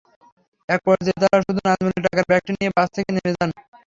একপর্যায়ে 0.69 1.19
তাঁরা 1.21 1.39
শুধু 1.41 1.59
নাজমুলের 1.61 2.03
টাকার 2.05 2.25
ব্যাগটি 2.29 2.51
নিয়ে 2.53 2.75
বাস 2.77 2.87
থেকে 2.95 3.09
নেমে 3.11 3.31
যান। 3.35 3.49